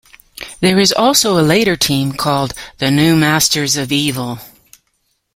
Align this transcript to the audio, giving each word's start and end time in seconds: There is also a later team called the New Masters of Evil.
There 0.61 0.79
is 0.79 0.91
also 0.91 1.39
a 1.39 1.45
later 1.45 1.75
team 1.77 2.13
called 2.13 2.55
the 2.79 2.89
New 2.89 3.15
Masters 3.15 3.77
of 3.77 3.91
Evil. 3.91 4.39